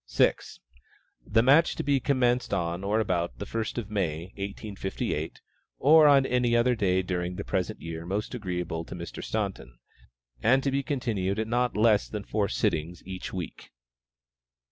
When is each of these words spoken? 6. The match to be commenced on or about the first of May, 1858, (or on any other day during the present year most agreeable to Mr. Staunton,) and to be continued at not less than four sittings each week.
6. 0.07 0.59
The 1.27 1.43
match 1.43 1.75
to 1.75 1.83
be 1.83 1.99
commenced 1.99 2.55
on 2.55 2.83
or 2.83 2.99
about 2.99 3.37
the 3.37 3.45
first 3.45 3.77
of 3.77 3.91
May, 3.91 4.33
1858, 4.35 5.39
(or 5.77 6.07
on 6.07 6.25
any 6.25 6.55
other 6.57 6.73
day 6.73 7.03
during 7.03 7.35
the 7.35 7.43
present 7.43 7.79
year 7.83 8.03
most 8.03 8.33
agreeable 8.33 8.83
to 8.85 8.95
Mr. 8.95 9.23
Staunton,) 9.23 9.77
and 10.41 10.63
to 10.63 10.71
be 10.71 10.81
continued 10.81 11.37
at 11.37 11.47
not 11.47 11.77
less 11.77 12.09
than 12.09 12.23
four 12.23 12.49
sittings 12.49 13.03
each 13.05 13.31
week. 13.31 13.69